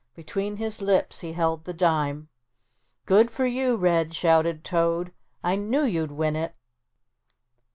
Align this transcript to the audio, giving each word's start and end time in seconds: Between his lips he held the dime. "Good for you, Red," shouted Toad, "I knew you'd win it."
Between 0.15 0.55
his 0.55 0.81
lips 0.81 1.19
he 1.19 1.33
held 1.33 1.63
the 1.65 1.73
dime. 1.75 2.29
"Good 3.05 3.29
for 3.29 3.45
you, 3.45 3.75
Red," 3.75 4.15
shouted 4.15 4.63
Toad, 4.63 5.11
"I 5.43 5.55
knew 5.55 5.83
you'd 5.83 6.11
win 6.11 6.35
it." 6.35 6.55